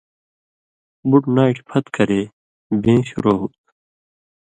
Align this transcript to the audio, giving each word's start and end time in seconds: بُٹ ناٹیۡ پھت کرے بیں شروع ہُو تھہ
بُٹ 1.09 1.23
ناٹیۡ 1.35 1.65
پھت 1.69 1.85
کرے 1.95 2.21
بیں 2.81 3.01
شروع 3.09 3.35
ہُو 3.39 3.45
تھہ 3.53 3.63